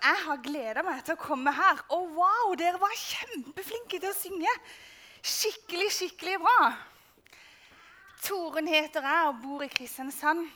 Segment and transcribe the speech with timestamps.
[0.00, 1.82] jeg har gleda meg til å komme her.
[1.94, 4.54] Og wow, dere var kjempeflinke til å synge.
[5.20, 6.70] Skikkelig, skikkelig bra.
[8.24, 10.46] Torunn heter jeg og bor i Kristiansand.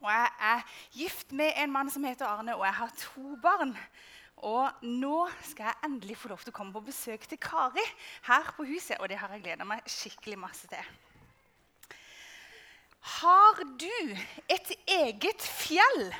[0.00, 0.64] Og jeg er
[0.96, 3.74] gift med en mann som heter Arne, og jeg har to barn.
[4.48, 7.84] Og nå skal jeg endelig få lov til å komme på besøk til Kari
[8.30, 8.96] her på huset.
[9.00, 10.92] Og det har jeg gleda meg skikkelig masse til.
[13.20, 14.16] Har du
[14.48, 16.12] et eget fjell?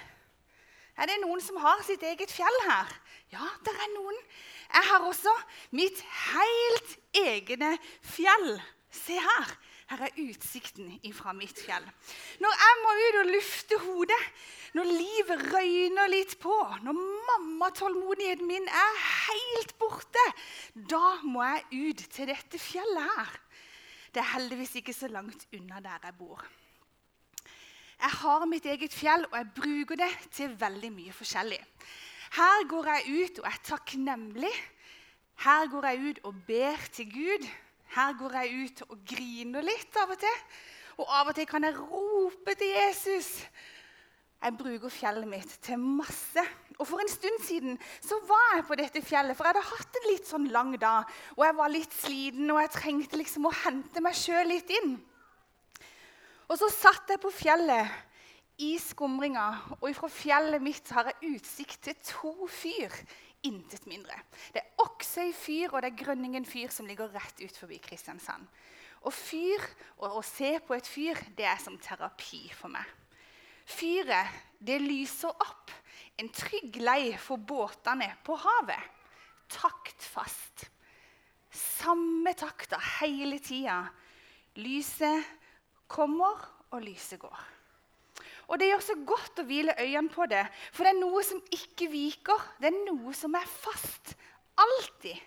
[1.01, 2.91] Er det noen som har sitt eget fjell her?
[3.33, 4.17] Ja, det er noen.
[4.69, 5.33] Jeg har også
[5.73, 6.03] mitt
[6.35, 7.73] helt egne
[8.05, 8.53] fjell.
[8.93, 9.55] Se her.
[9.91, 11.83] Her er utsikten fra mitt fjell.
[12.43, 14.21] Når jeg må ut og lufte hodet,
[14.77, 16.55] når livet røyner litt på,
[16.85, 20.27] når mammatålmodigheten min er helt borte,
[20.75, 23.35] da må jeg ut til dette fjellet her.
[24.15, 26.45] Det er heldigvis ikke så langt unna der jeg bor.
[28.01, 31.59] Jeg har mitt eget fjell, og jeg bruker det til veldig mye forskjellig.
[32.33, 34.53] Her går jeg ut og er takknemlig.
[35.45, 37.49] Her går jeg ut og ber til Gud.
[37.97, 40.41] Her går jeg ut og griner litt av og til.
[41.01, 43.31] Og av og til kan jeg rope til Jesus.
[44.41, 46.45] Jeg bruker fjellet mitt til masse.
[46.79, 50.01] Og For en stund siden så var jeg på dette fjellet, for jeg hadde hatt
[50.01, 51.09] en litt sånn lang dag.
[51.37, 54.97] Og jeg var litt sliten, og jeg trengte liksom å hente meg sjøl litt inn.
[56.51, 57.91] Og så satt jeg på fjellet
[58.61, 59.47] i skumringa,
[59.79, 62.95] og fra fjellet mitt har jeg utsikt til to fyr.
[63.47, 64.19] Intet mindre.
[64.53, 68.45] Det er Oksøy fyr og det er Grønningen fyr som ligger rett ut forbi Kristiansand.
[69.09, 69.65] Og fyr,
[70.03, 72.85] og å se på et fyr, det er som terapi for meg.
[73.65, 74.29] Fyret,
[74.61, 75.73] det lyser opp
[76.21, 78.99] en trygg lei for båtene på havet.
[79.49, 80.67] Taktfast.
[81.49, 83.87] Samme takta hele tida.
[84.61, 85.40] Lyset
[85.91, 86.39] kommer,
[86.71, 87.41] og lyset går.
[88.51, 91.43] Og Det gjør så godt å hvile øynene på det, for det er noe som
[91.55, 92.41] ikke viker.
[92.59, 94.15] Det er noe som er fast.
[94.59, 95.19] Alltid.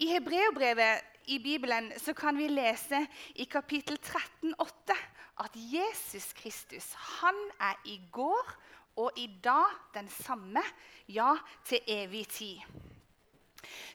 [0.00, 3.02] I Hebreobrevet i Bibelen så kan vi lese
[3.36, 4.96] i kapittel 13, 8,
[5.44, 8.52] at Jesus Kristus han er i går
[8.96, 10.62] og i dag den samme,
[11.08, 11.34] ja,
[11.64, 12.60] til evig tid.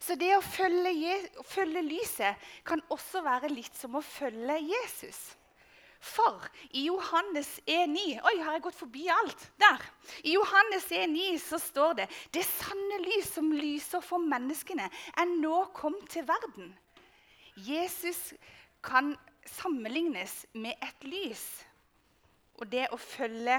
[0.02, 1.18] Så det å følge,
[1.48, 5.20] følge lyset kan også være litt som å følge Jesus.
[6.02, 9.44] For i Johannes 1,9 Oi, har jeg gått forbi alt?
[9.62, 9.84] Der.
[10.26, 15.68] I Johannes 1,9 så står det det sanne lys som lyser for menneskene, er nå
[15.78, 16.74] kommet til verden.
[17.54, 18.32] Jesus
[18.82, 19.14] kan
[19.46, 21.46] sammenlignes med et lys.
[22.62, 23.56] Og det å følge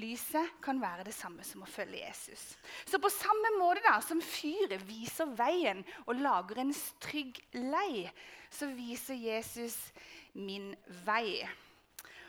[0.00, 2.54] lyset kan være det samme som å følge Jesus.
[2.88, 6.72] Så på samme måte da, som fyret viser veien og lager en
[7.04, 8.06] trygg lei,
[8.48, 9.76] så viser Jesus
[10.32, 10.72] min
[11.04, 11.44] vei.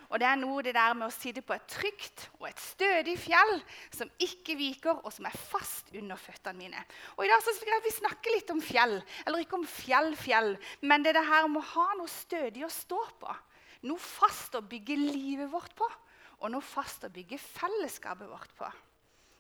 [0.08, 3.18] Og det er noe det der med å sitte på et trygt og et stødig
[3.20, 3.58] fjell
[3.92, 6.84] som ikke viker, og som er fast under føttene mine.
[7.18, 8.96] Og I dag så skal vi snakke litt om fjell.
[9.26, 12.64] Eller ikke om fjell, fjell, men det er det her med å ha noe stødig
[12.68, 13.36] å stå på.
[13.88, 15.88] Noe fast å bygge livet vårt på,
[16.40, 18.70] og noe fast å bygge fellesskapet vårt på.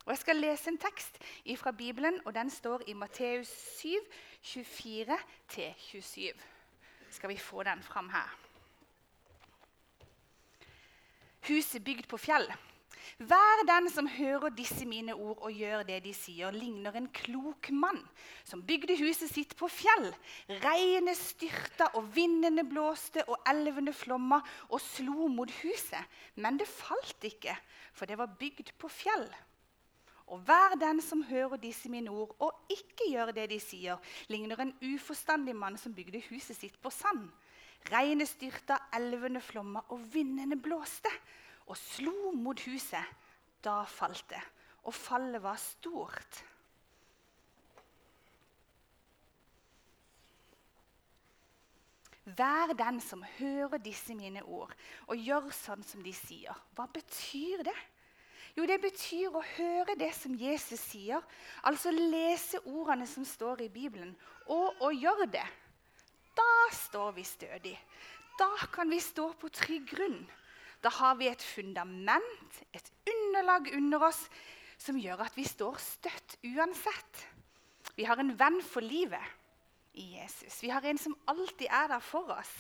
[0.06, 1.19] Og Jeg skal lese en tekst
[1.59, 3.90] fra Bibelen, og den står i Matteus 7,
[4.44, 6.31] 24-27.
[7.12, 8.47] Skal vi få den fram her?
[11.47, 12.47] huset bygd på fjell.
[13.17, 17.72] Hver den som hører disse mine ord og gjør det de sier, ligner en klok
[17.73, 18.03] mann
[18.45, 20.11] som bygde huset sitt på fjell.
[20.61, 24.38] Regnet styrta, og vindene blåste, og elvene flomma
[24.69, 26.13] og slo mot huset.
[26.35, 27.56] Men det falt ikke,
[27.97, 29.25] for det var bygd på fjell.
[30.29, 33.97] Og hver den som hører disse mine ord og ikke gjør det de sier,
[34.29, 37.25] ligner en uforstandig mann som bygde huset sitt på sand.
[37.89, 41.09] Regnet styrta, elvene flomma, og vindene blåste
[41.67, 43.16] og slo mot huset.
[43.63, 44.41] Da falt det,
[44.88, 46.44] og fallet var stort.
[52.38, 54.73] Vær den som hører disse mine ord,
[55.07, 56.56] og gjør sånn som de sier.
[56.75, 57.77] Hva betyr det?
[58.57, 61.22] Jo, det betyr å høre det som Jesus sier,
[61.63, 64.15] altså lese ordene som står i Bibelen,
[64.50, 65.45] og å gjøre det.
[66.36, 67.75] Da står vi stødig.
[68.38, 70.19] Da kan vi stå på trygg grunn.
[70.83, 74.27] Da har vi et fundament, et underlag under oss,
[74.77, 77.24] som gjør at vi står støtt uansett.
[77.97, 79.24] Vi har en venn for livet
[79.97, 80.62] i Jesus.
[80.62, 82.53] Vi har en som alltid er der for oss.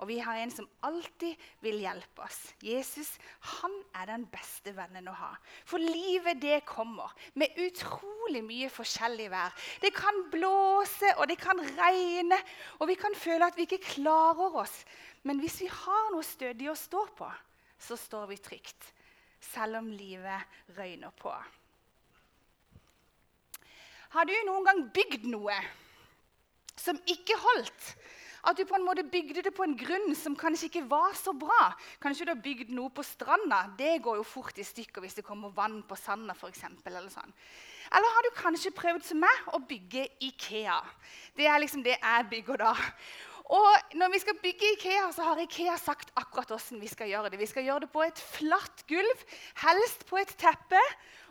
[0.00, 2.38] Og vi har en som alltid vil hjelpe oss.
[2.64, 3.10] Jesus
[3.58, 5.34] han er den beste vennen å ha.
[5.68, 9.52] For livet det kommer med utrolig mye forskjellig vær.
[9.82, 12.40] Det kan blåse, og det kan regne,
[12.80, 14.78] og vi kan føle at vi ikke klarer oss.
[15.28, 17.28] Men hvis vi har noe stødig å stå på,
[17.80, 18.92] så står vi trygt,
[19.40, 21.32] selv om livet røyner på.
[24.10, 25.56] Har du noen gang bygd noe
[26.76, 27.92] som ikke holdt?
[28.48, 31.34] At du på en måte bygde det på en grunn som kanskje ikke var så
[31.36, 31.74] bra.
[32.00, 33.66] Kanskje du har bygd noe på stranda.
[33.76, 36.34] Det går jo fort i stykker hvis det kommer vann på sanda.
[36.38, 37.34] For eksempel, eller, sånn.
[37.92, 40.78] eller har du kanskje prøvd som meg å bygge Ikea?
[41.36, 42.72] Det er liksom det jeg bygger da.
[43.50, 47.32] Og når vi skal bygge Ikea, så har Ikea sagt akkurat hvordan vi skal gjøre
[47.32, 47.38] det.
[47.40, 49.24] Vi skal gjøre det på et flatt gulv,
[49.64, 50.78] helst på et teppe.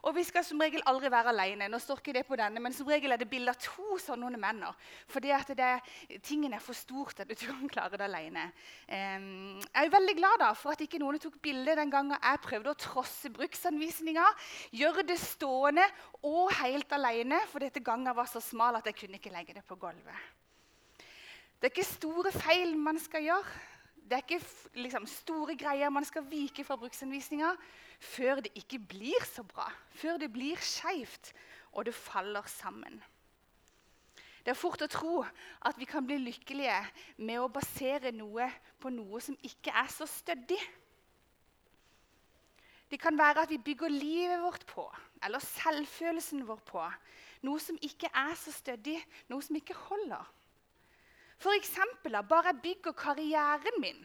[0.04, 1.69] Og vi skal som regel aldri være alene.
[1.71, 4.39] Nå står ikke det på denne, men som regel er det bilde av to sånne
[4.39, 4.66] menn.
[5.12, 5.69] Fordi at det,
[6.27, 8.50] tingen er for stort til at du kan klare det alene.
[8.88, 12.74] Jeg er veldig glad da, for at ikke noen tok bilde den gangen jeg prøvde
[12.75, 14.27] å trosse bruksanvisninga.
[14.75, 15.88] Gjøre det stående
[16.27, 19.63] og helt alene, for dette gangen var så smal at jeg kunne ikke legge det
[19.68, 20.48] på gulvet.
[21.59, 23.59] Det er ikke store feil man skal gjøre.
[24.09, 27.51] Det er ikke liksom, store greier man skal vike fra bruksanvisninga
[28.00, 29.67] før det ikke blir så bra.
[29.91, 31.33] Før det blir skeivt
[31.75, 32.95] og det faller sammen.
[34.39, 35.19] Det er fort å tro
[35.67, 36.79] at vi kan bli lykkelige
[37.27, 38.47] med å basere noe
[38.79, 40.57] på noe som ikke er så stødig.
[42.89, 44.88] Det kan være at vi bygger livet vårt på,
[45.21, 46.88] eller selvfølelsen vår på,
[47.45, 48.97] noe som ikke er så stødig,
[49.29, 50.23] noe som ikke holder.
[51.39, 54.00] For eksempel, bare jeg bygger karrieren min.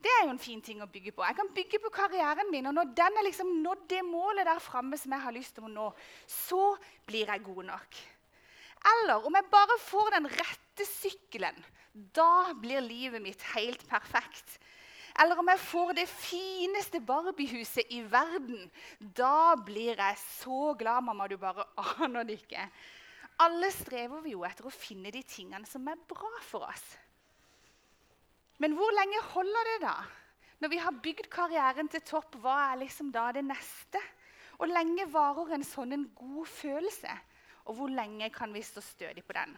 [0.00, 1.24] Det er jo en fin ting å bygge på.
[1.28, 4.62] Jeg kan bygge på karrieren min, og når den er liksom nådd det målet der
[4.64, 5.90] framme som jeg har lyst til å nå,
[6.24, 6.72] så
[7.06, 8.00] blir jeg god nok.
[8.94, 11.58] Eller om jeg bare får den rette sykkelen,
[12.16, 14.56] da blir livet mitt helt perfekt.
[15.20, 21.28] Eller om jeg får det fineste Barbiehuset i verden, da blir jeg så glad, mamma,
[21.28, 21.66] du bare
[22.06, 22.64] aner det ikke.
[23.40, 26.84] Alle strever vi jo etter å finne de tingene som er bra for oss.
[28.60, 29.94] Men hvor lenge holder det da?
[30.60, 34.02] Når vi har bygd karrieren til topp, hva er liksom da det neste?
[34.60, 37.14] Og lenge varer en sånn en god følelse?
[37.64, 39.56] Og hvor lenge kan vi stå stødig på den?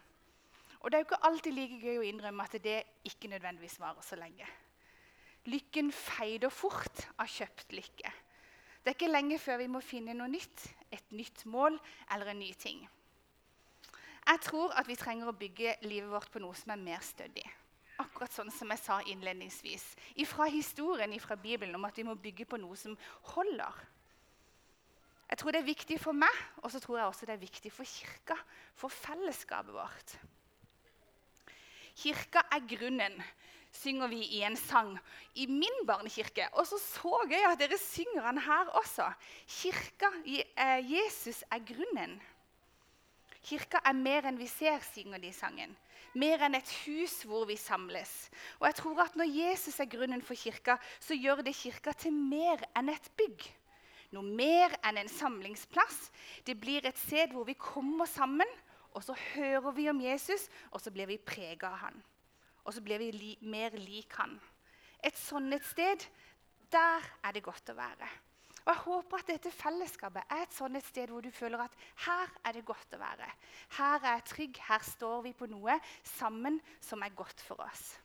[0.83, 4.03] Og Det er jo ikke alltid like gøy å innrømme at det ikke nødvendigvis varer
[4.07, 4.47] så lenge.
[5.51, 8.15] Lykken feider fort av kjøpt lykke.
[8.83, 11.79] Det er ikke lenge før vi må finne noe nytt, et nytt mål
[12.15, 12.83] eller en ny ting.
[14.27, 17.45] Jeg tror at vi trenger å bygge livet vårt på noe som er mer stødig.
[18.03, 19.85] Akkurat sånn som jeg sa innledningsvis.
[20.31, 22.97] Fra historien fra Bibelen om at vi må bygge på noe som
[23.35, 23.83] holder.
[25.33, 27.71] Jeg tror det er viktig for meg, og så tror jeg også det er viktig
[27.73, 28.37] for kirka.
[28.77, 30.17] For fellesskapet vårt.
[31.97, 33.17] Kirka er grunnen,
[33.73, 34.93] synger vi i en sang
[35.35, 36.51] i min barnekirke.
[36.61, 39.09] Og så så gøy at dere synger den her også.
[39.49, 42.21] Kirka, eh, Jesus er grunnen.
[43.43, 45.75] Kirka er mer enn vi ser, synger de sangen.
[46.15, 48.11] Mer enn et hus hvor vi samles.
[48.61, 52.13] Og jeg tror at Når Jesus er grunnen for kirka, så gjør det kirka til
[52.13, 53.49] mer enn et bygg.
[54.13, 56.11] Noe mer enn en samlingsplass.
[56.45, 58.49] Det blir et sted hvor vi kommer sammen,
[58.93, 62.03] og så hører vi om Jesus, og så blir vi prega av han.
[62.65, 64.37] Og så blir vi li mer lik han.
[65.03, 66.05] Et sånt et sted,
[66.71, 68.11] der er det godt å være.
[68.63, 71.75] Og Jeg håper at dette fellesskapet er et sånt sted hvor du føler at
[72.07, 73.27] her er det godt å være.
[73.79, 77.97] Her er jeg trygg, her står vi på noe sammen som er godt for oss.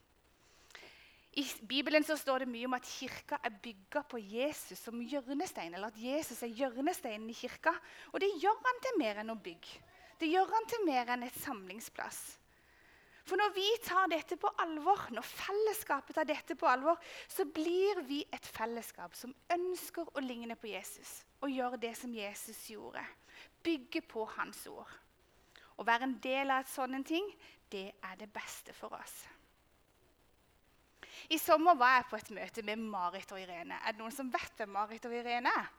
[1.37, 5.73] I Bibelen så står det mye om at kirka er bygga på Jesus som hjørnestein.
[5.73, 7.75] eller at Jesus er hjørnesteinen i kirka.
[8.11, 9.77] Og det gjør han til mer enn å bygge.
[10.17, 12.39] Det gjør han til mer enn et samlingsplass.
[13.27, 17.99] For når vi tar dette på alvor, når fellesskapet tar dette på alvor, så blir
[18.07, 23.03] vi et fellesskap som ønsker å ligne på Jesus og gjøre det som Jesus gjorde.
[23.63, 24.93] Bygge på hans ord.
[25.77, 27.27] Å være en del av et sånt ting,
[27.69, 29.17] det er det beste for oss.
[31.29, 33.81] I sommer var jeg på et møte med Marit og Irene.
[33.83, 35.69] Er det noen som vet hvem Marit og Irene er?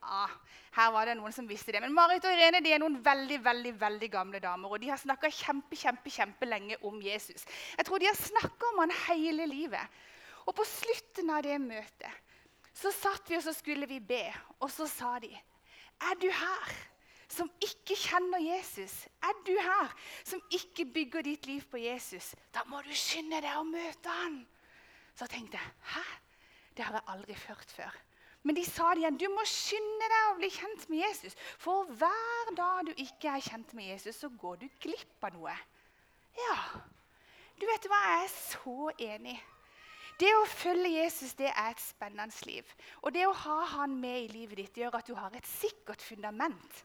[0.00, 0.30] Ah,
[0.76, 1.80] her var det noen som visste det.
[1.82, 4.70] Men Marit og Irene de er noen veldig veldig, veldig gamle damer.
[4.70, 7.44] Og de har snakka kjempe, kjempe, kjempelenge om Jesus.
[7.76, 9.98] Jeg tror de har snakka om han hele livet.
[10.46, 12.24] Og på slutten av det møtet
[12.78, 14.22] så satt vi og så skulle vi be.
[14.62, 15.32] Og så sa de,
[16.00, 16.68] 'Er du her
[17.28, 22.62] som ikke kjenner Jesus?' 'Er du her som ikke bygger ditt liv på Jesus?' 'Da
[22.66, 24.46] må du skynde deg å møte han.'
[25.14, 26.04] Så tenkte jeg, 'Hæ?
[26.76, 28.07] Det har jeg aldri hørt før.'
[28.46, 29.18] Men de sa det igjen.
[29.18, 31.34] Du må skynde deg å bli kjent med Jesus.
[31.60, 35.54] For hver dag du ikke er kjent med Jesus, så går du glipp av noe.
[36.38, 36.58] Ja,
[37.58, 39.38] du vet hva, jeg er så enig.
[40.18, 42.66] Det å følge Jesus det er et spennende liv.
[43.02, 46.02] Og det å ha han med i livet ditt gjør at du har et sikkert
[46.02, 46.80] fundament.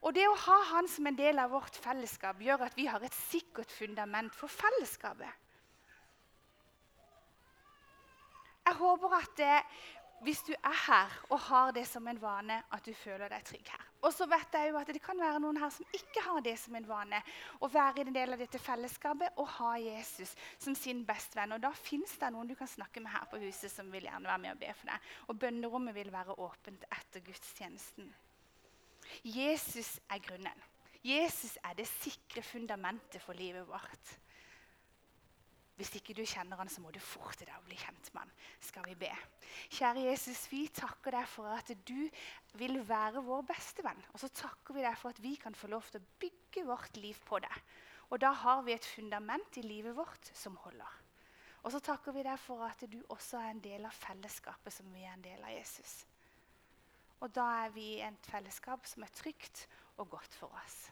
[0.00, 3.02] Og det å ha han som en del av vårt fellesskap gjør at vi har
[3.04, 5.30] et sikkert fundament for fellesskapet.
[8.70, 9.40] Jeg håper at
[10.24, 13.70] hvis du er her og har det som en vane at du føler deg trygg
[13.72, 13.86] her.
[14.04, 16.56] Og så vet jeg jo at Det kan være noen her som ikke har det
[16.58, 17.20] som en vane.
[17.60, 21.52] Å være en del av dette fellesskapet og ha Jesus som sin bestevenn.
[21.56, 24.28] Og Da fins det noen du kan snakke med her på huset som vil gjerne
[24.28, 25.12] være med og be for deg.
[25.28, 28.12] Og bønnerommet vil være åpent etter gudstjenesten.
[29.24, 30.66] Jesus er grunnen.
[31.04, 34.16] Jesus er det sikre fundamentet for livet vårt.
[35.80, 38.32] Hvis ikke du kjenner han, så må du forte deg å bli kjent med han.
[38.60, 39.10] Skal vi be.
[39.72, 42.02] Kjære Jesus, vi takker deg for at du
[42.60, 44.02] vil være vår beste venn.
[44.12, 47.00] Og så takker vi deg for at vi kan få lov til å bygge vårt
[47.00, 47.64] liv på deg.
[48.10, 51.00] Og da har vi et fundament i livet vårt som holder.
[51.64, 54.88] Og så takker vi deg for at du også er en del av fellesskapet som
[54.92, 56.02] vi er en del av Jesus.
[57.20, 60.82] Og da er vi i et fellesskap som er trygt og godt for oss.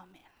[0.00, 0.33] Amen.